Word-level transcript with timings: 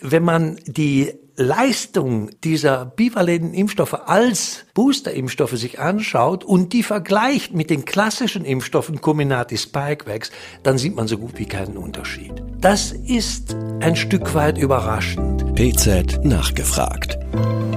wenn 0.00 0.24
man 0.24 0.58
die 0.66 1.12
Leistung 1.36 2.30
dieser 2.44 2.84
bivalenten 2.84 3.54
Impfstoffe 3.54 3.94
als 4.06 4.64
Boosterimpfstoffe 4.74 5.52
sich 5.52 5.78
anschaut 5.80 6.44
und 6.44 6.72
die 6.72 6.82
vergleicht 6.82 7.54
mit 7.54 7.70
den 7.70 7.84
klassischen 7.84 8.44
Impfstoffen 8.44 9.00
Comirnaty 9.00 9.56
Spikevax, 9.56 10.30
dann 10.62 10.76
sieht 10.76 10.94
man 10.94 11.08
so 11.08 11.18
gut 11.18 11.38
wie 11.38 11.46
keinen 11.46 11.78
Unterschied. 11.78 12.32
Das 12.60 12.92
ist 12.92 13.56
ein 13.80 13.96
Stück 13.96 14.34
weit 14.34 14.58
überraschend. 14.58 15.54
PZ 15.54 16.24
nachgefragt. 16.24 17.18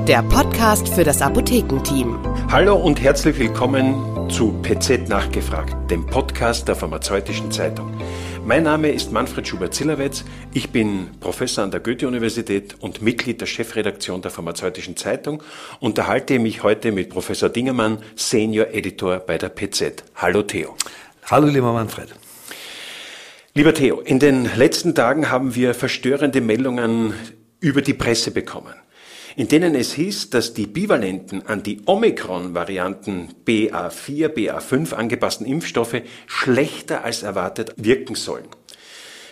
Der 0.07 0.21
Podcast 0.23 0.88
für 0.89 1.04
das 1.04 1.21
Apothekenteam. 1.21 2.20
Hallo 2.52 2.75
und 2.75 3.02
herzlich 3.02 3.39
willkommen 3.39 4.29
zu 4.29 4.54
PZ 4.61 5.07
nachgefragt, 5.07 5.89
dem 5.89 6.05
Podcast 6.05 6.68
der 6.68 6.75
Pharmazeutischen 6.75 7.52
Zeitung. 7.52 7.91
Mein 8.46 8.62
Name 8.62 8.91
ist 8.91 9.12
Manfred 9.12 9.48
Schubert-Zillerwetz. 9.48 10.23
Ich 10.54 10.70
bin 10.70 11.09
Professor 11.20 11.64
an 11.64 11.71
der 11.71 11.80
Goethe-Universität 11.80 12.75
und 12.79 13.02
Mitglied 13.02 13.41
der 13.41 13.48
Chefredaktion 13.48 14.21
der 14.21 14.29
Pharmazeutischen 14.29 14.96
Zeitung. 14.96 15.42
Unterhalte 15.79 16.38
mich 16.38 16.61
heute 16.61 16.92
mit 16.92 17.10
Professor 17.10 17.50
Dingermann, 17.50 18.04
Senior 18.16 18.68
Editor 18.68 19.18
bei 19.18 19.39
der 19.39 19.50
PZ. 19.50 20.04
Hallo 20.14 20.43
Theo. 20.43 20.75
Hallo 21.24 21.47
lieber 21.47 21.74
Manfred. 21.74 22.14
Lieber 23.55 23.74
Theo, 23.74 24.02
in 24.02 24.19
den 24.19 24.47
letzten 24.55 24.93
Tagen 24.93 25.32
haben 25.32 25.55
wir 25.55 25.74
verstörende 25.74 26.39
Meldungen 26.39 27.16
über 27.61 27.82
die 27.82 27.96
Presse 27.96 28.30
bekommen 28.30 28.75
in 29.36 29.48
denen 29.48 29.75
es 29.75 29.94
hieß, 29.94 30.30
dass 30.30 30.54
die 30.54 30.66
bivalenten 30.66 31.46
an 31.46 31.62
die 31.62 31.82
Omikron-Varianten 31.86 33.30
BA4, 33.45 34.30
BA5 34.30 34.94
angepassten 34.94 35.45
Impfstoffe 35.45 36.02
schlechter 36.25 37.03
als 37.03 37.23
erwartet 37.23 37.73
wirken 37.78 38.16
sollen. 38.16 38.48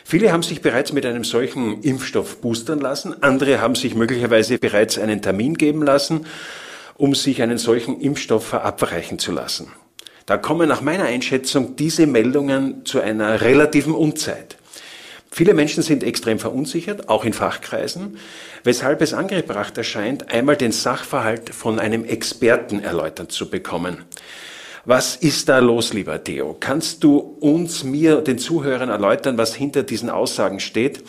Viele 0.03 0.33
haben 0.33 0.43
sich 0.43 0.61
bereits 0.61 0.91
mit 0.91 1.05
einem 1.05 1.23
solchen 1.23 1.81
Impfstoff 1.81 2.41
boostern 2.41 2.79
lassen, 2.79 3.23
andere 3.23 3.61
haben 3.61 3.75
sich 3.75 3.95
möglicherweise 3.95 4.57
bereits 4.57 4.99
einen 4.99 5.21
Termin 5.21 5.55
geben 5.55 5.81
lassen, 5.81 6.25
um 6.97 7.15
sich 7.15 7.41
einen 7.41 7.57
solchen 7.57 8.01
Impfstoff 8.01 8.45
verabreichen 8.45 9.17
zu 9.17 9.31
lassen. 9.31 9.71
Da 10.25 10.37
kommen 10.37 10.69
nach 10.69 10.81
meiner 10.81 11.05
Einschätzung 11.05 11.75
diese 11.75 12.07
Meldungen 12.07 12.85
zu 12.85 12.99
einer 12.99 13.41
relativen 13.41 13.93
Unzeit. 13.93 14.57
Viele 15.35 15.55
Menschen 15.55 15.81
sind 15.81 16.03
extrem 16.03 16.37
verunsichert, 16.37 17.09
auch 17.09 17.25
in 17.25 17.33
Fachkreisen, 17.33 18.19
weshalb 18.63 19.01
es 19.01 19.15
angebracht 19.15 19.75
erscheint, 19.75 20.31
einmal 20.31 20.55
den 20.55 20.71
Sachverhalt 20.71 21.49
von 21.49 21.79
einem 21.79 22.05
Experten 22.05 22.83
erläutert 22.83 23.31
zu 23.31 23.49
bekommen. 23.49 24.05
Was 24.85 25.15
ist 25.15 25.47
da 25.47 25.59
los, 25.59 25.93
lieber 25.93 26.21
Theo? 26.21 26.57
Kannst 26.59 27.03
du 27.03 27.17
uns, 27.17 27.83
mir, 27.85 28.21
den 28.21 28.37
Zuhörern 28.37 28.89
erläutern, 28.89 29.37
was 29.37 29.55
hinter 29.55 29.83
diesen 29.83 30.09
Aussagen 30.09 30.59
steht? 30.59 31.03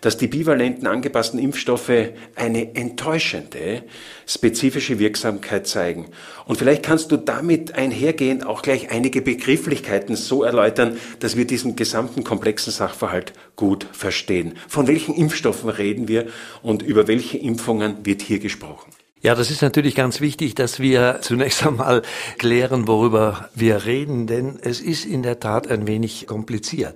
dass 0.00 0.16
die 0.16 0.26
bivalenten 0.26 0.86
angepassten 0.86 1.38
Impfstoffe 1.38 2.10
eine 2.34 2.74
enttäuschende 2.74 3.82
spezifische 4.26 4.98
Wirksamkeit 4.98 5.66
zeigen. 5.66 6.08
Und 6.46 6.56
vielleicht 6.56 6.82
kannst 6.82 7.12
du 7.12 7.16
damit 7.16 7.74
einhergehend 7.74 8.46
auch 8.46 8.62
gleich 8.62 8.90
einige 8.90 9.22
Begrifflichkeiten 9.22 10.16
so 10.16 10.42
erläutern, 10.42 10.96
dass 11.20 11.36
wir 11.36 11.46
diesen 11.46 11.76
gesamten 11.76 12.24
komplexen 12.24 12.72
Sachverhalt 12.72 13.32
gut 13.56 13.86
verstehen. 13.92 14.54
Von 14.68 14.86
welchen 14.86 15.14
Impfstoffen 15.14 15.68
reden 15.68 16.08
wir 16.08 16.26
und 16.62 16.82
über 16.82 17.06
welche 17.06 17.38
Impfungen 17.38 18.04
wird 18.04 18.22
hier 18.22 18.38
gesprochen? 18.38 18.90
Ja, 19.22 19.34
das 19.34 19.50
ist 19.50 19.60
natürlich 19.60 19.94
ganz 19.94 20.22
wichtig, 20.22 20.54
dass 20.54 20.80
wir 20.80 21.18
zunächst 21.20 21.66
einmal 21.66 22.00
klären, 22.38 22.88
worüber 22.88 23.50
wir 23.54 23.84
reden, 23.84 24.26
denn 24.26 24.58
es 24.62 24.80
ist 24.80 25.04
in 25.04 25.22
der 25.22 25.40
Tat 25.40 25.70
ein 25.70 25.86
wenig 25.86 26.26
kompliziert. 26.26 26.94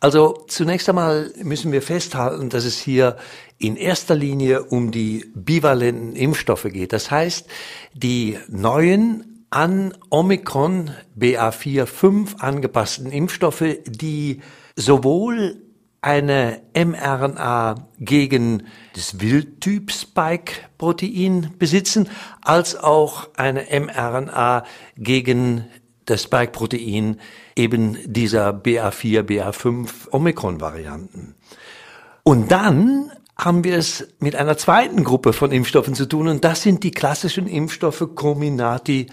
Also 0.00 0.44
zunächst 0.48 0.88
einmal 0.88 1.30
müssen 1.40 1.70
wir 1.70 1.80
festhalten, 1.80 2.48
dass 2.48 2.64
es 2.64 2.76
hier 2.78 3.16
in 3.58 3.76
erster 3.76 4.16
Linie 4.16 4.64
um 4.64 4.90
die 4.90 5.30
bivalenten 5.36 6.16
Impfstoffe 6.16 6.64
geht. 6.64 6.92
Das 6.92 7.12
heißt, 7.12 7.46
die 7.94 8.38
neuen 8.48 9.46
an 9.50 9.94
Omikron 10.10 10.90
BA4-5 11.16 12.38
angepassten 12.38 13.12
Impfstoffe, 13.12 13.76
die 13.86 14.40
sowohl 14.74 15.62
eine 16.02 16.60
mRNA 16.74 17.88
gegen 18.00 18.64
das 18.94 19.20
Wildtyp 19.20 19.92
Spike-Protein 19.92 21.54
besitzen, 21.58 22.08
als 22.42 22.76
auch 22.76 23.28
eine 23.36 23.66
mRNA 23.70 24.64
gegen 24.96 25.64
das 26.04 26.24
Spike-Protein 26.24 27.20
eben 27.54 27.96
dieser 28.04 28.50
BA4, 28.50 29.22
BA5 29.22 30.10
Omikron-Varianten. 30.10 31.36
Und 32.24 32.50
dann 32.50 33.12
haben 33.36 33.64
wir 33.64 33.78
es 33.78 34.08
mit 34.18 34.36
einer 34.36 34.56
zweiten 34.56 35.04
Gruppe 35.04 35.32
von 35.32 35.52
Impfstoffen 35.52 35.94
zu 35.94 36.06
tun 36.06 36.28
und 36.28 36.44
das 36.44 36.62
sind 36.62 36.82
die 36.82 36.90
klassischen 36.90 37.46
Impfstoffe 37.46 38.08
Comirnaty 38.14 39.06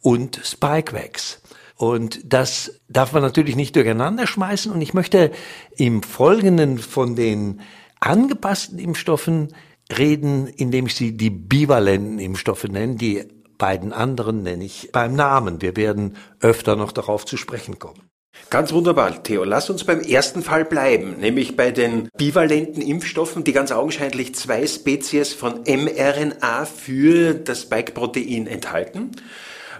und 0.00 0.40
Spikevax. 0.42 1.42
Und 1.80 2.20
das 2.30 2.78
darf 2.90 3.14
man 3.14 3.22
natürlich 3.22 3.56
nicht 3.56 3.74
durcheinander 3.74 4.26
schmeißen 4.26 4.70
und 4.70 4.82
ich 4.82 4.92
möchte 4.92 5.30
im 5.78 6.02
Folgenden 6.02 6.76
von 6.76 7.16
den 7.16 7.62
angepassten 8.00 8.78
Impfstoffen 8.78 9.54
reden, 9.90 10.46
indem 10.46 10.84
ich 10.84 10.94
sie 10.94 11.16
die 11.16 11.30
bivalenten 11.30 12.18
Impfstoffe 12.18 12.64
nenne, 12.64 12.96
die 12.96 13.24
beiden 13.56 13.94
anderen 13.94 14.42
nenne 14.42 14.62
ich 14.62 14.90
beim 14.92 15.14
Namen. 15.14 15.62
Wir 15.62 15.74
werden 15.74 16.18
öfter 16.40 16.76
noch 16.76 16.92
darauf 16.92 17.24
zu 17.24 17.38
sprechen 17.38 17.78
kommen. 17.78 18.02
Ganz 18.50 18.74
wunderbar, 18.74 19.22
Theo. 19.22 19.44
Lass 19.44 19.70
uns 19.70 19.84
beim 19.84 20.00
ersten 20.00 20.42
Fall 20.42 20.66
bleiben, 20.66 21.16
nämlich 21.18 21.56
bei 21.56 21.70
den 21.70 22.10
bivalenten 22.14 22.82
Impfstoffen, 22.82 23.42
die 23.42 23.54
ganz 23.54 23.72
augenscheinlich 23.72 24.34
zwei 24.34 24.66
Spezies 24.66 25.32
von 25.32 25.62
mRNA 25.62 26.66
für 26.66 27.32
das 27.32 27.62
Spike-Protein 27.62 28.46
enthalten. 28.46 29.12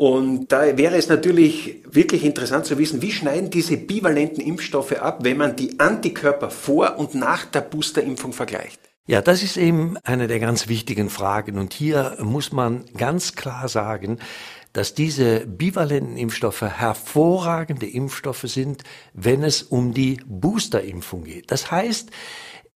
Und 0.00 0.50
da 0.50 0.78
wäre 0.78 0.96
es 0.96 1.10
natürlich 1.10 1.82
wirklich 1.84 2.24
interessant 2.24 2.64
zu 2.64 2.78
wissen, 2.78 3.02
wie 3.02 3.12
schneiden 3.12 3.50
diese 3.50 3.76
bivalenten 3.76 4.42
Impfstoffe 4.42 4.92
ab, 4.92 5.18
wenn 5.24 5.36
man 5.36 5.56
die 5.56 5.78
Antikörper 5.78 6.48
vor 6.48 6.98
und 6.98 7.14
nach 7.14 7.44
der 7.44 7.60
Boosterimpfung 7.60 8.32
vergleicht. 8.32 8.80
Ja, 9.06 9.20
das 9.20 9.42
ist 9.42 9.58
eben 9.58 9.98
eine 10.02 10.26
der 10.26 10.40
ganz 10.40 10.68
wichtigen 10.68 11.10
Fragen. 11.10 11.58
Und 11.58 11.74
hier 11.74 12.16
muss 12.22 12.50
man 12.50 12.86
ganz 12.96 13.34
klar 13.34 13.68
sagen, 13.68 14.20
dass 14.72 14.94
diese 14.94 15.46
bivalenten 15.46 16.16
Impfstoffe 16.16 16.62
hervorragende 16.62 17.86
Impfstoffe 17.86 18.46
sind, 18.46 18.84
wenn 19.12 19.42
es 19.42 19.62
um 19.62 19.92
die 19.92 20.18
Boosterimpfung 20.24 21.24
geht. 21.24 21.50
Das 21.50 21.70
heißt, 21.70 22.08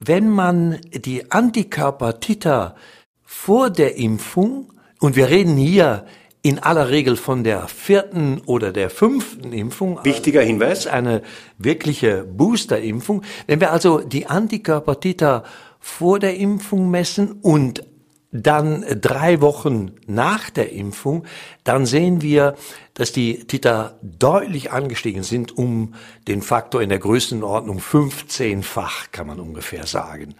wenn 0.01 0.29
man 0.29 0.81
die 0.91 1.31
Antikörpertiter 1.31 2.75
vor 3.23 3.69
der 3.69 3.95
Impfung, 3.95 4.73
und 4.99 5.15
wir 5.15 5.29
reden 5.29 5.55
hier 5.55 6.05
in 6.43 6.59
aller 6.59 6.89
Regel 6.89 7.15
von 7.15 7.45
der 7.45 7.69
vierten 7.69 8.41
oder 8.45 8.73
der 8.73 8.89
fünften 8.89 9.53
Impfung. 9.53 9.99
Wichtiger 10.03 10.41
Hinweis. 10.41 10.87
Eine 10.87 11.23
wirkliche 11.57 12.25
Boosterimpfung. 12.25 13.23
Wenn 13.47 13.61
wir 13.61 13.71
also 13.71 13.99
die 14.01 14.27
Antikörpertiter 14.27 15.45
vor 15.79 16.19
der 16.19 16.35
Impfung 16.35 16.91
messen 16.91 17.31
und 17.41 17.85
dann 18.33 18.83
drei 18.99 19.39
Wochen 19.41 19.91
nach 20.05 20.49
der 20.49 20.73
Impfung, 20.73 21.23
dann 21.63 21.85
sehen 21.85 22.21
wir, 22.21 22.55
dass 22.93 23.13
die 23.13 23.45
Titer 23.45 23.97
deutlich 24.01 24.71
angestiegen 24.71 25.23
sind 25.23 25.57
um 25.57 25.93
den 26.27 26.41
Faktor 26.41 26.81
in 26.81 26.89
der 26.89 26.99
Größenordnung 26.99 27.79
15-fach, 27.79 29.11
kann 29.11 29.27
man 29.27 29.39
ungefähr 29.39 29.85
sagen. 29.85 30.35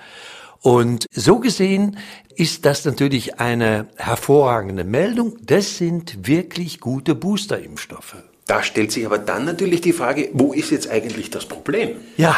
Und 0.63 1.07
so 1.11 1.39
gesehen 1.39 1.97
ist 2.35 2.65
das 2.65 2.85
natürlich 2.85 3.39
eine 3.41 3.87
hervorragende 3.97 4.85
Meldung. 4.85 5.35
Das 5.41 5.77
sind 5.77 6.25
wirklich 6.25 6.79
gute 6.79 7.15
Boosterimpfstoffe. 7.15 8.15
Da 8.45 8.63
stellt 8.63 8.93
sich 8.93 9.05
aber 9.05 9.17
dann 9.17 9.43
natürlich 9.43 9.81
die 9.81 9.91
Frage, 9.91 10.29
wo 10.31 10.53
ist 10.53 10.71
jetzt 10.71 10.89
eigentlich 10.89 11.29
das 11.29 11.45
Problem? 11.45 11.97
Ja, 12.15 12.35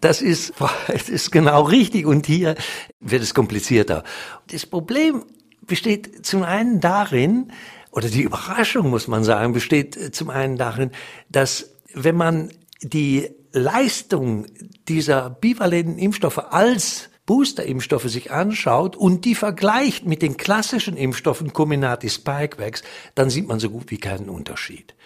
das 0.00 0.22
ist, 0.22 0.54
das 0.86 1.10
ist 1.10 1.30
genau 1.32 1.64
richtig 1.64 2.06
und 2.06 2.26
hier 2.26 2.54
wird 2.98 3.22
es 3.22 3.34
komplizierter. 3.34 4.04
Das 4.50 4.64
Problem 4.64 5.22
besteht 5.60 6.24
zum 6.24 6.42
einen 6.42 6.80
darin, 6.80 7.52
oder 7.92 8.08
die 8.08 8.22
Überraschung 8.22 8.88
muss 8.88 9.06
man 9.06 9.22
sagen, 9.22 9.52
besteht 9.52 10.14
zum 10.14 10.30
einen 10.30 10.56
darin, 10.56 10.92
dass 11.28 11.72
wenn 11.92 12.16
man 12.16 12.50
die 12.80 13.28
Leistung 13.52 14.46
dieser 14.88 15.28
bivalenten 15.28 15.98
Impfstoffe 15.98 16.38
als 16.38 17.10
Boosterimpfstoffe 17.30 18.10
sich 18.10 18.32
anschaut 18.32 18.96
und 18.96 19.24
die 19.24 19.36
vergleicht 19.36 20.04
mit 20.04 20.20
den 20.20 20.36
klassischen 20.36 20.96
Impfstoffen 20.96 21.52
Comirnaty 21.52 22.10
Spikevax, 22.10 22.82
dann 23.14 23.30
sieht 23.30 23.46
man 23.46 23.60
so 23.60 23.70
gut 23.70 23.92
wie 23.92 23.98
keinen 23.98 24.28
Unterschied. 24.28 24.96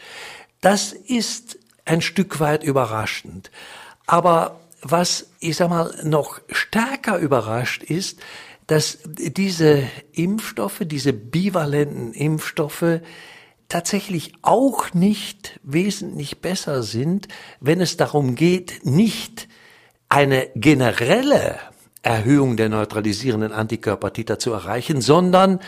Das 0.62 0.94
ist 0.94 1.59
ein 1.85 2.00
Stück 2.00 2.41
weit 2.41 2.65
überraschend. 2.65 3.50
Aber 4.06 4.59
was, 4.81 5.32
ich 5.38 5.56
sag 5.56 5.69
mal, 5.69 5.94
noch 6.03 6.41
stärker 6.49 7.19
überrascht 7.19 7.82
ist, 7.82 8.21
dass 8.69 9.00
diese 9.05 9.82
Impfstoffe, 10.12 10.81
diese 10.81 11.12
bivalenten 11.12 12.15
Impfstoffe 12.15 13.00
tatsächlich 13.69 14.32
auch 14.41 14.94
nicht 14.94 15.61
wesentlich 15.62 16.41
besser 16.41 16.85
sind, 16.85 17.29
wenn 17.61 17.82
es 17.82 17.99
darum 17.99 18.35
geht, 18.35 18.87
nicht 18.87 19.47
eine 20.09 20.49
generelle 20.55 21.59
Erhöhung 22.05 22.56
der 22.56 22.69
neutralisierenden 22.69 23.53
Antikörpertiter 23.53 24.39
zu 24.39 24.53
erreichen, 24.53 25.01
sondern 25.01 25.59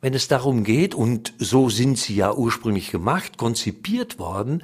wenn 0.00 0.12
es 0.12 0.28
darum 0.28 0.64
geht, 0.64 0.94
und 0.94 1.32
so 1.38 1.70
sind 1.70 1.96
sie 1.98 2.16
ja 2.16 2.34
ursprünglich 2.34 2.90
gemacht, 2.90 3.38
konzipiert 3.38 4.18
worden, 4.18 4.62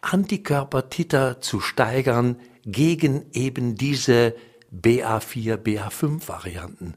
Antikörpertiter 0.00 1.40
zu 1.40 1.60
steigern 1.60 2.36
gegen 2.64 3.26
eben 3.32 3.74
diese 3.74 4.34
BA4, 4.72 5.56
BA5 5.56 6.28
Varianten. 6.28 6.94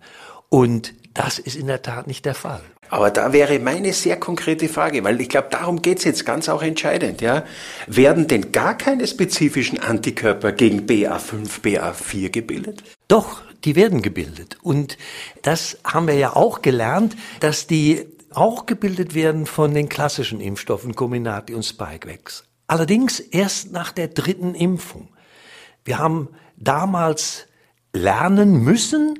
Und 0.48 0.94
das 1.14 1.40
ist 1.40 1.56
in 1.56 1.68
der 1.68 1.82
Tat 1.82 2.08
nicht 2.08 2.26
der 2.26 2.36
Fall. 2.36 2.62
Aber 2.90 3.10
da 3.10 3.34
wäre 3.34 3.58
meine 3.60 3.94
sehr 3.94 4.18
konkrete 4.18 4.68
Frage, 4.68 5.04
weil 5.04 5.20
ich 5.22 5.30
glaube, 5.30 5.48
darum 5.50 5.82
geht's 5.82 6.04
jetzt 6.04 6.26
ganz 6.26 6.50
auch 6.50 6.62
entscheidend. 6.62 7.22
Ja? 7.22 7.46
Werden 7.88 8.28
denn 8.28 8.52
gar 8.52 8.78
keine 8.78 9.08
spezifischen 9.08 9.80
Antikörper 9.80 10.52
gegen 10.52 10.86
BA5, 10.86 11.62
BA4 11.62 12.30
gebildet? 12.30 12.84
Doch, 13.08 13.42
die 13.64 13.76
werden 13.76 14.02
gebildet. 14.02 14.58
Und 14.62 14.98
das 15.42 15.78
haben 15.84 16.08
wir 16.08 16.16
ja 16.16 16.36
auch 16.36 16.62
gelernt, 16.62 17.16
dass 17.40 17.68
die 17.68 18.06
auch 18.34 18.66
gebildet 18.66 19.14
werden 19.14 19.46
von 19.46 19.74
den 19.74 19.90
klassischen 19.90 20.40
Impfstoffen 20.40 20.96
Comirnaty 20.96 21.54
und 21.54 21.64
Spikevax. 21.64 22.46
Allerdings 22.68 23.20
erst 23.20 23.72
nach 23.72 23.92
der 23.92 24.08
dritten 24.08 24.56
Impfung. 24.56 25.10
Wir 25.84 25.98
haben 25.98 26.30
damals 26.56 27.48
lernen 27.94 28.64
müssen 28.64 29.20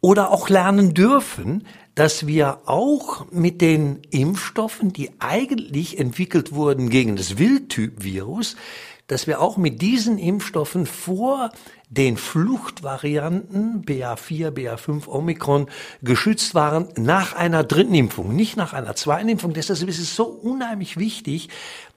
oder 0.00 0.30
auch 0.30 0.48
lernen 0.48 0.92
dürfen, 0.92 1.66
dass 1.94 2.26
wir 2.26 2.60
auch 2.66 3.30
mit 3.32 3.62
den 3.62 4.02
Impfstoffen, 4.10 4.92
die 4.92 5.10
eigentlich 5.18 5.98
entwickelt 5.98 6.52
wurden 6.52 6.90
gegen 6.90 7.16
das 7.16 7.38
Wildtyp-Virus, 7.38 8.56
dass 9.06 9.26
wir 9.26 9.40
auch 9.40 9.56
mit 9.56 9.82
diesen 9.82 10.18
Impfstoffen 10.18 10.86
vor 10.86 11.50
den 11.88 12.16
Fluchtvarianten 12.16 13.84
BA4, 13.84 14.50
BA5, 14.50 15.06
Omikron 15.06 15.68
geschützt 16.02 16.54
waren 16.54 16.88
nach 16.96 17.34
einer 17.34 17.62
dritten 17.62 17.94
Impfung, 17.94 18.34
nicht 18.34 18.56
nach 18.56 18.72
einer 18.72 18.96
zweiten 18.96 19.28
Impfung. 19.28 19.52
Deshalb 19.52 19.88
ist 19.88 20.00
es 20.00 20.16
so 20.16 20.24
unheimlich 20.24 20.96
wichtig, 20.96 21.48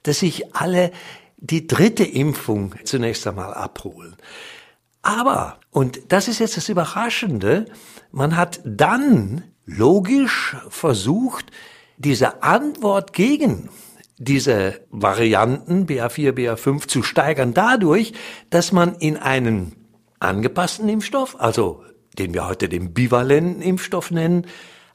dass 0.03 0.19
sich 0.19 0.55
alle 0.55 0.91
die 1.37 1.67
dritte 1.67 2.03
Impfung 2.03 2.75
zunächst 2.83 3.25
einmal 3.25 3.53
abholen. 3.53 4.15
Aber, 5.01 5.59
und 5.71 5.99
das 6.09 6.27
ist 6.27 6.39
jetzt 6.39 6.57
das 6.57 6.69
Überraschende, 6.69 7.65
man 8.11 8.35
hat 8.35 8.59
dann 8.65 9.43
logisch 9.65 10.57
versucht, 10.69 11.45
diese 11.97 12.43
Antwort 12.43 13.13
gegen 13.13 13.69
diese 14.19 14.81
Varianten 14.91 15.87
BA4, 15.87 16.33
BA5 16.33 16.87
zu 16.87 17.03
steigern 17.03 17.53
dadurch, 17.53 18.13
dass 18.49 18.71
man 18.71 18.95
in 18.95 19.17
einen 19.17 19.75
angepassten 20.19 20.89
Impfstoff, 20.89 21.39
also 21.39 21.83
den 22.17 22.33
wir 22.33 22.45
heute 22.45 22.67
den 22.67 22.93
bivalenten 22.93 23.61
Impfstoff 23.61 24.11
nennen, 24.11 24.45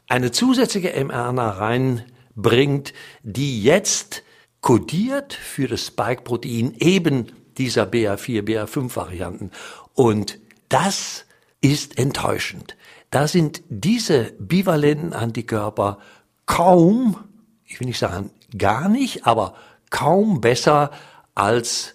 eine 0.08 0.30
zusätzliche 0.30 0.92
mRNA 1.02 1.50
reinbringt, 1.50 2.92
die 3.22 3.62
jetzt 3.62 4.22
kodiert 4.60 5.32
für 5.32 5.68
das 5.68 5.86
Spike-Protein 5.86 6.74
eben 6.78 7.26
dieser 7.56 7.84
BA4, 7.84 8.42
BA5-Varianten. 8.42 9.50
Und 9.94 10.38
das 10.68 11.24
ist 11.62 11.98
enttäuschend. 11.98 12.76
Da 13.10 13.26
sind 13.26 13.62
diese 13.68 14.32
bivalenten 14.38 15.14
Antikörper 15.14 15.98
kaum, 16.44 17.16
ich 17.64 17.80
will 17.80 17.86
nicht 17.86 17.98
sagen 17.98 18.30
gar 18.56 18.88
nicht, 18.88 19.26
aber 19.26 19.54
kaum 19.90 20.40
besser 20.40 20.90
als 21.34 21.94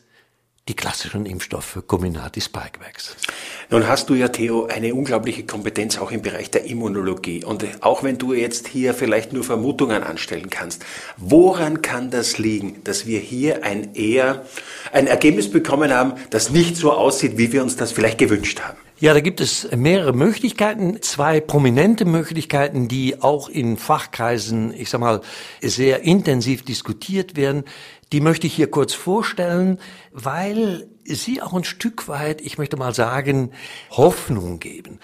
die 0.70 0.76
klassischen 0.76 1.26
Impfstoffe 1.26 1.84
Comirnaty 1.88 2.42
Spikevax. 2.42 3.16
Nun 3.72 3.88
hast 3.88 4.10
du 4.10 4.14
ja, 4.14 4.28
Theo, 4.28 4.68
eine 4.68 4.94
unglaubliche 4.94 5.44
Kompetenz 5.44 5.98
auch 5.98 6.12
im 6.12 6.22
Bereich 6.22 6.52
der 6.52 6.66
Immunologie. 6.66 7.44
Und 7.44 7.66
auch 7.82 8.04
wenn 8.04 8.20
du 8.20 8.34
jetzt 8.34 8.68
hier 8.68 8.94
vielleicht 8.94 9.34
nur 9.34 9.44
Vermutungen 9.44 10.04
anstellen 10.04 10.50
kannst, 10.50 10.86
woran 11.18 11.82
kann 11.82 12.12
das 12.12 12.38
liegen, 12.38 12.84
dass 12.84 13.08
wir 13.08 13.20
hier 13.20 13.64
ein 13.64 13.96
eher, 13.96 14.46
ein 14.92 15.08
Ergebnis 15.08 15.50
bekommen 15.50 15.92
haben, 15.92 16.14
das 16.30 16.52
nicht 16.52 16.78
so 16.78 16.92
aussieht, 16.92 17.38
wie 17.38 17.52
wir 17.52 17.64
uns 17.64 17.76
das 17.76 17.92
vielleicht 17.92 18.20
gewünscht 18.20 18.62
haben? 18.62 18.78
Ja, 19.02 19.14
da 19.14 19.22
gibt 19.22 19.40
es 19.40 19.66
mehrere 19.72 20.12
Möglichkeiten, 20.12 21.02
zwei 21.02 21.40
prominente 21.40 22.04
Möglichkeiten, 22.04 22.90
die 22.90 23.22
auch 23.22 23.48
in 23.48 23.78
Fachkreisen, 23.78 24.74
ich 24.74 24.90
sag 24.90 25.00
mal, 25.00 25.22
sehr 25.62 26.02
intensiv 26.02 26.66
diskutiert 26.66 27.38
werden. 27.38 27.64
Die 28.12 28.20
möchte 28.20 28.46
ich 28.46 28.54
hier 28.54 28.70
kurz 28.70 28.94
vorstellen, 28.94 29.80
weil 30.12 30.90
sie 31.06 31.42
auch 31.42 31.54
ein 31.54 31.64
Stück 31.64 32.10
weit, 32.10 32.42
ich 32.42 32.58
möchte 32.58 32.76
mal 32.76 32.94
sagen, 32.94 33.52
Hoffnung 33.92 34.60
geben. 34.60 35.00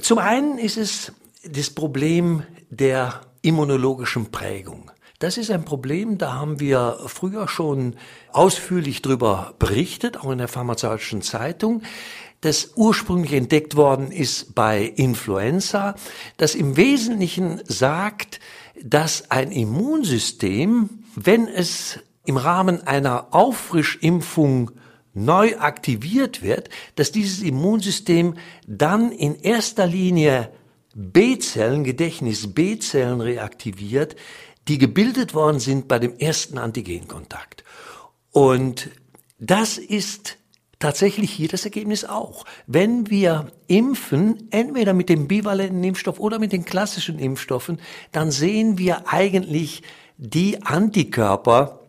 Zum 0.00 0.18
einen 0.18 0.56
ist 0.58 0.76
es 0.76 1.12
das 1.44 1.70
Problem 1.70 2.44
der 2.70 3.22
immunologischen 3.42 4.30
Prägung. 4.30 4.92
Das 5.18 5.36
ist 5.36 5.50
ein 5.50 5.64
Problem, 5.64 6.16
da 6.16 6.34
haben 6.34 6.60
wir 6.60 6.98
früher 7.06 7.48
schon 7.48 7.96
ausführlich 8.32 9.02
drüber 9.02 9.54
berichtet, 9.58 10.16
auch 10.16 10.30
in 10.30 10.38
der 10.38 10.48
pharmazeutischen 10.48 11.22
Zeitung 11.22 11.82
das 12.42 12.72
ursprünglich 12.74 13.32
entdeckt 13.32 13.76
worden 13.76 14.12
ist 14.12 14.54
bei 14.54 14.82
Influenza, 14.82 15.94
das 16.36 16.54
im 16.54 16.76
Wesentlichen 16.76 17.60
sagt, 17.66 18.40
dass 18.82 19.30
ein 19.30 19.50
Immunsystem, 19.50 20.90
wenn 21.14 21.48
es 21.48 22.00
im 22.26 22.36
Rahmen 22.36 22.86
einer 22.86 23.28
Auffrischimpfung 23.30 24.72
neu 25.14 25.56
aktiviert 25.58 26.42
wird, 26.42 26.68
dass 26.96 27.12
dieses 27.12 27.42
Immunsystem 27.42 28.34
dann 28.66 29.12
in 29.12 29.36
erster 29.36 29.86
Linie 29.86 30.50
B-Zellen, 30.94 31.84
Gedächtnis 31.84 32.54
B-Zellen 32.54 33.20
reaktiviert, 33.20 34.16
die 34.68 34.78
gebildet 34.78 35.34
worden 35.34 35.60
sind 35.60 35.86
bei 35.86 35.98
dem 35.98 36.18
ersten 36.18 36.58
Antigenkontakt. 36.58 37.64
Und 38.30 38.90
das 39.38 39.78
ist 39.78 40.38
tatsächlich 40.82 41.30
hier 41.30 41.48
das 41.48 41.64
Ergebnis 41.64 42.04
auch. 42.04 42.44
Wenn 42.66 43.08
wir 43.08 43.52
impfen, 43.68 44.48
entweder 44.50 44.94
mit 44.94 45.08
dem 45.08 45.28
bivalenten 45.28 45.84
Impfstoff 45.84 46.18
oder 46.18 46.40
mit 46.40 46.52
den 46.52 46.64
klassischen 46.64 47.20
Impfstoffen, 47.20 47.78
dann 48.10 48.32
sehen 48.32 48.78
wir 48.78 49.08
eigentlich 49.08 49.82
die 50.16 50.62
Antikörper, 50.62 51.80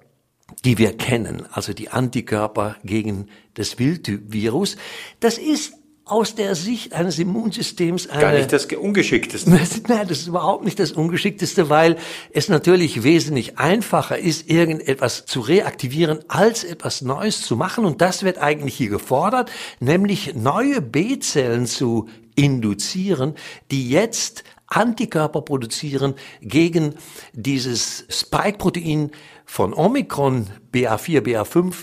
die 0.63 0.77
wir 0.77 0.95
kennen, 0.95 1.47
also 1.51 1.73
die 1.73 1.89
Antikörper 1.89 2.75
gegen 2.83 3.29
das 3.55 3.79
Wildtyp-Virus. 3.79 4.77
Das 5.19 5.39
ist 5.39 5.73
aus 6.05 6.35
der 6.35 6.55
Sicht 6.55 6.93
eines 6.93 7.17
Immunsystems 7.17 8.09
eine, 8.09 8.21
Gar 8.21 8.33
nicht 8.33 8.51
das 8.51 8.65
Ungeschickteste. 8.65 9.49
Nein, 9.87 10.07
das 10.07 10.19
ist 10.19 10.27
überhaupt 10.27 10.65
nicht 10.65 10.79
das 10.79 10.91
Ungeschickteste, 10.91 11.69
weil 11.69 11.95
es 12.31 12.49
natürlich 12.49 13.03
wesentlich 13.03 13.57
einfacher 13.57 14.17
ist, 14.17 14.49
irgendetwas 14.49 15.25
zu 15.25 15.39
reaktivieren, 15.39 16.19
als 16.27 16.65
etwas 16.65 17.01
Neues 17.01 17.41
zu 17.41 17.55
machen. 17.55 17.85
Und 17.85 18.01
das 18.01 18.23
wird 18.23 18.37
eigentlich 18.37 18.75
hier 18.75 18.89
gefordert, 18.89 19.49
nämlich 19.79 20.35
neue 20.35 20.81
B-Zellen 20.81 21.67
zu 21.67 22.09
induzieren, 22.35 23.35
die 23.71 23.89
jetzt 23.89 24.43
Antikörper 24.67 25.41
produzieren 25.41 26.15
gegen 26.41 26.95
dieses 27.33 28.05
Spike-Protein 28.09 29.11
von 29.45 29.73
Omikron 29.73 30.47
BA4, 30.73 31.21
BA5, 31.21 31.73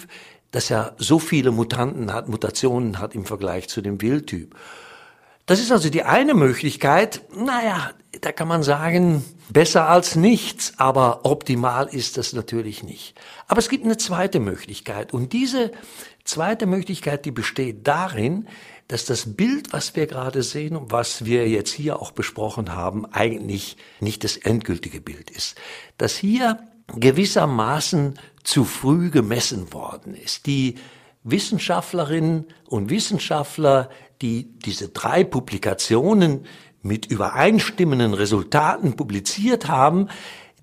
das 0.51 0.69
ja 0.69 0.93
so 0.99 1.19
viele 1.19 1.51
Mutanten 1.51 2.13
hat, 2.13 2.29
Mutationen 2.29 2.99
hat 2.99 3.15
im 3.15 3.25
Vergleich 3.25 3.69
zu 3.69 3.81
dem 3.81 4.01
Wildtyp. 4.01 4.55
Das 5.47 5.61
ist 5.61 5.73
also 5.73 5.91
die 5.91 6.05
eine 6.05 6.35
Möglichkeit. 6.35 7.23
Naja, 7.35 7.91
da 8.21 8.31
kann 8.31 8.47
man 8.47 8.63
sagen, 8.63 9.25
besser 9.49 9.89
als 9.89 10.15
nichts, 10.15 10.75
aber 10.77 11.25
optimal 11.25 11.89
ist 11.89 12.17
das 12.17 12.33
natürlich 12.33 12.83
nicht. 12.83 13.19
Aber 13.49 13.59
es 13.59 13.69
gibt 13.69 13.85
eine 13.85 13.97
zweite 13.97 14.39
Möglichkeit. 14.39 15.13
Und 15.13 15.33
diese 15.33 15.73
zweite 16.25 16.67
Möglichkeit, 16.67 17.25
die 17.25 17.33
besteht 17.33 17.89
darin, 17.89 18.47
dass 18.87 19.05
das 19.05 19.35
Bild, 19.37 19.73
was 19.73 19.95
wir 19.95 20.07
gerade 20.07 20.43
sehen 20.43 20.77
und 20.77 20.93
was 20.93 21.25
wir 21.25 21.49
jetzt 21.49 21.73
hier 21.73 22.01
auch 22.01 22.11
besprochen 22.11 22.75
haben, 22.75 23.07
eigentlich 23.07 23.77
nicht 24.01 24.25
das 24.25 24.37
endgültige 24.37 25.01
Bild 25.01 25.31
ist. 25.31 25.57
Dass 25.97 26.17
hier 26.17 26.59
gewissermaßen 26.97 28.19
zu 28.43 28.65
früh 28.65 29.11
gemessen 29.11 29.73
worden 29.73 30.15
ist. 30.15 30.47
Die 30.47 30.77
Wissenschaftlerinnen 31.23 32.47
und 32.67 32.91
Wissenschaftler, 32.91 33.91
die 34.23 34.59
diese 34.59 34.89
drei 34.89 35.25
Publikationen 35.25 36.47
mit 36.83 37.07
übereinstimmenden 37.07 38.15
Resultaten 38.15 38.97
publiziert 38.97 39.69
haben, 39.69 40.09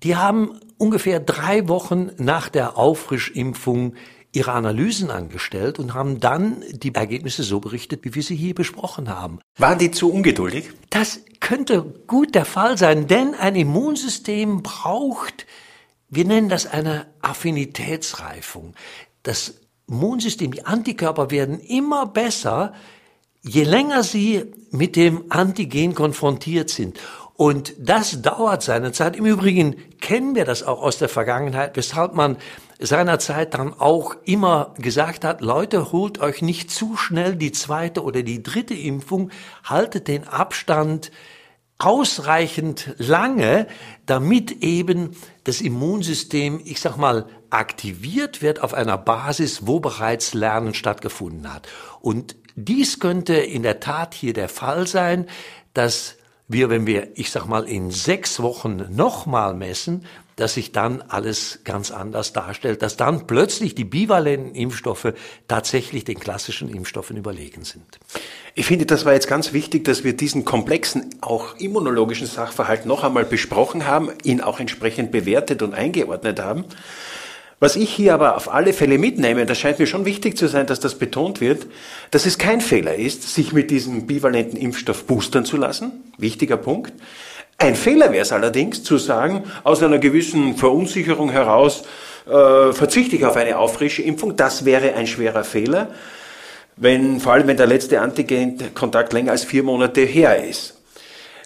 die 0.02 0.16
haben 0.16 0.58
ungefähr 0.78 1.20
drei 1.20 1.68
Wochen 1.68 2.10
nach 2.18 2.48
der 2.48 2.76
Auffrischimpfung 2.76 3.94
ihre 4.32 4.52
Analysen 4.52 5.10
angestellt 5.10 5.78
und 5.78 5.94
haben 5.94 6.20
dann 6.20 6.62
die 6.70 6.94
Ergebnisse 6.94 7.42
so 7.42 7.60
berichtet, 7.60 8.04
wie 8.04 8.14
wir 8.14 8.22
sie 8.22 8.36
hier 8.36 8.54
besprochen 8.54 9.08
haben. 9.08 9.40
Waren 9.56 9.78
die 9.78 9.90
zu 9.90 10.12
ungeduldig? 10.12 10.70
Das 10.90 11.20
könnte 11.40 11.82
gut 12.06 12.34
der 12.34 12.44
Fall 12.44 12.76
sein, 12.76 13.06
denn 13.06 13.34
ein 13.34 13.56
Immunsystem 13.56 14.62
braucht 14.62 15.46
wir 16.08 16.24
nennen 16.24 16.48
das 16.48 16.66
eine 16.66 17.06
Affinitätsreifung. 17.20 18.74
Das 19.22 19.54
Immunsystem, 19.88 20.52
die 20.52 20.66
Antikörper 20.66 21.30
werden 21.30 21.60
immer 21.60 22.06
besser, 22.06 22.74
je 23.42 23.64
länger 23.64 24.02
Sie 24.02 24.44
mit 24.70 24.96
dem 24.96 25.24
Antigen 25.30 25.94
konfrontiert 25.94 26.70
sind, 26.70 26.98
und 27.38 27.74
das 27.78 28.20
dauert 28.20 28.64
seine 28.64 28.90
Zeit. 28.90 29.14
Im 29.14 29.24
Übrigen 29.24 29.76
kennen 30.00 30.34
wir 30.34 30.44
das 30.44 30.64
auch 30.64 30.82
aus 30.82 30.98
der 30.98 31.08
Vergangenheit, 31.08 31.76
weshalb 31.76 32.14
man 32.14 32.36
seinerzeit 32.80 33.54
dann 33.54 33.78
auch 33.78 34.16
immer 34.24 34.74
gesagt 34.78 35.24
hat, 35.24 35.40
Leute, 35.40 35.92
holt 35.92 36.18
euch 36.18 36.42
nicht 36.42 36.72
zu 36.72 36.96
schnell 36.96 37.36
die 37.36 37.52
zweite 37.52 38.02
oder 38.02 38.24
die 38.24 38.42
dritte 38.42 38.74
Impfung, 38.74 39.30
haltet 39.62 40.08
den 40.08 40.26
Abstand 40.26 41.12
ausreichend 41.78 42.94
lange, 42.98 43.68
damit 44.06 44.62
eben 44.62 45.16
das 45.44 45.60
Immunsystem, 45.60 46.60
ich 46.64 46.80
sag 46.80 46.96
mal, 46.96 47.26
aktiviert 47.50 48.42
wird 48.42 48.60
auf 48.62 48.74
einer 48.74 48.98
Basis, 48.98 49.66
wo 49.66 49.80
bereits 49.80 50.34
Lernen 50.34 50.74
stattgefunden 50.74 51.52
hat. 51.52 51.68
Und 52.00 52.36
dies 52.56 52.98
könnte 52.98 53.34
in 53.34 53.62
der 53.62 53.80
Tat 53.80 54.14
hier 54.14 54.32
der 54.32 54.48
Fall 54.48 54.86
sein, 54.86 55.26
dass 55.72 56.16
wir, 56.48 56.70
wenn 56.70 56.86
wir, 56.86 57.16
ich 57.16 57.30
sag 57.30 57.46
mal, 57.46 57.64
in 57.64 57.90
sechs 57.90 58.40
Wochen 58.40 58.86
nochmal 58.90 59.54
messen, 59.54 60.04
dass 60.38 60.54
sich 60.54 60.72
dann 60.72 61.02
alles 61.08 61.60
ganz 61.64 61.90
anders 61.90 62.32
darstellt, 62.32 62.82
dass 62.82 62.96
dann 62.96 63.26
plötzlich 63.26 63.74
die 63.74 63.84
bivalenten 63.84 64.54
Impfstoffe 64.54 65.12
tatsächlich 65.48 66.04
den 66.04 66.20
klassischen 66.20 66.68
Impfstoffen 66.68 67.16
überlegen 67.16 67.64
sind. 67.64 67.98
Ich 68.54 68.66
finde, 68.66 68.86
das 68.86 69.04
war 69.04 69.14
jetzt 69.14 69.28
ganz 69.28 69.52
wichtig, 69.52 69.84
dass 69.84 70.04
wir 70.04 70.16
diesen 70.16 70.44
komplexen, 70.44 71.10
auch 71.20 71.56
immunologischen 71.58 72.28
Sachverhalt 72.28 72.86
noch 72.86 73.02
einmal 73.02 73.24
besprochen 73.24 73.86
haben, 73.86 74.10
ihn 74.22 74.40
auch 74.40 74.60
entsprechend 74.60 75.10
bewertet 75.10 75.60
und 75.62 75.74
eingeordnet 75.74 76.40
haben. 76.40 76.64
Was 77.60 77.74
ich 77.74 77.92
hier 77.92 78.14
aber 78.14 78.36
auf 78.36 78.54
alle 78.54 78.72
Fälle 78.72 78.98
mitnehme, 78.98 79.44
das 79.44 79.58
scheint 79.58 79.80
mir 79.80 79.88
schon 79.88 80.04
wichtig 80.04 80.38
zu 80.38 80.46
sein, 80.46 80.68
dass 80.68 80.78
das 80.78 80.94
betont 80.94 81.40
wird, 81.40 81.66
dass 82.12 82.24
es 82.24 82.38
kein 82.38 82.60
Fehler 82.60 82.94
ist, 82.94 83.34
sich 83.34 83.52
mit 83.52 83.72
diesem 83.72 84.06
bivalenten 84.06 84.56
Impfstoff 84.56 85.04
boostern 85.06 85.44
zu 85.44 85.56
lassen. 85.56 86.12
Wichtiger 86.18 86.56
Punkt. 86.56 86.92
Ein 87.60 87.74
Fehler 87.74 88.12
wäre 88.12 88.22
es 88.22 88.30
allerdings 88.30 88.84
zu 88.84 88.98
sagen, 88.98 89.42
aus 89.64 89.82
einer 89.82 89.98
gewissen 89.98 90.56
Verunsicherung 90.56 91.30
heraus 91.30 91.82
äh, 92.24 92.72
verzichte 92.72 93.16
ich 93.16 93.24
auf 93.24 93.34
eine 93.34 93.58
Auffrische-Impfung. 93.58 94.36
Das 94.36 94.64
wäre 94.64 94.94
ein 94.94 95.08
schwerer 95.08 95.42
Fehler, 95.42 95.88
wenn, 96.76 97.18
vor 97.18 97.32
allem 97.32 97.48
wenn 97.48 97.56
der 97.56 97.66
letzte 97.66 98.00
Antigen-Kontakt 98.00 99.12
länger 99.12 99.32
als 99.32 99.42
vier 99.42 99.64
Monate 99.64 100.02
her 100.02 100.44
ist. 100.44 100.76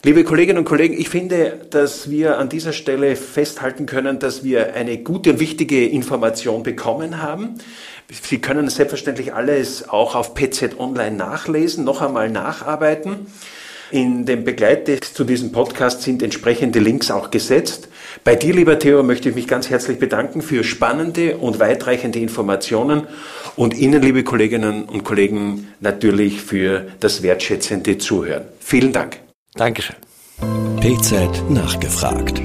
Liebe 0.04 0.22
Kolleginnen 0.22 0.58
und 0.58 0.64
Kollegen, 0.66 1.00
ich 1.00 1.08
finde, 1.08 1.60
dass 1.70 2.10
wir 2.10 2.36
an 2.36 2.50
dieser 2.50 2.74
Stelle 2.74 3.16
festhalten 3.16 3.86
können, 3.86 4.18
dass 4.18 4.44
wir 4.44 4.74
eine 4.74 4.98
gute 4.98 5.30
und 5.30 5.40
wichtige 5.40 5.88
Information 5.88 6.62
bekommen 6.62 7.22
haben. 7.22 7.54
Sie 8.10 8.38
können 8.38 8.68
selbstverständlich 8.68 9.32
alles 9.32 9.88
auch 9.88 10.14
auf 10.14 10.34
PZ 10.34 10.78
Online 10.78 11.16
nachlesen, 11.16 11.84
noch 11.84 12.02
einmal 12.02 12.28
nacharbeiten. 12.28 13.28
In 13.92 14.24
dem 14.24 14.42
Begleittext 14.42 15.14
zu 15.14 15.22
diesem 15.22 15.52
Podcast 15.52 16.00
sind 16.00 16.22
entsprechende 16.22 16.78
Links 16.78 17.10
auch 17.10 17.30
gesetzt. 17.30 17.88
Bei 18.24 18.34
dir, 18.34 18.54
lieber 18.54 18.78
Theo, 18.78 19.02
möchte 19.02 19.28
ich 19.28 19.34
mich 19.34 19.46
ganz 19.46 19.68
herzlich 19.68 19.98
bedanken 19.98 20.40
für 20.40 20.64
spannende 20.64 21.36
und 21.36 21.60
weitreichende 21.60 22.18
Informationen 22.18 23.06
und 23.54 23.76
Ihnen, 23.76 24.00
liebe 24.00 24.24
Kolleginnen 24.24 24.84
und 24.84 25.04
Kollegen, 25.04 25.68
natürlich 25.80 26.40
für 26.40 26.86
das 27.00 27.22
wertschätzende 27.22 27.98
Zuhören. 27.98 28.44
Vielen 28.60 28.94
Dank. 28.94 29.18
Dankeschön. 29.56 29.96
PZ 30.80 31.50
nachgefragt. 31.50 32.40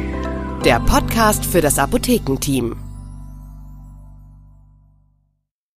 Der 0.65 0.81
Podcast 0.81 1.45
für 1.45 1.61
das 1.61 1.79
Apothekenteam. 1.79 2.75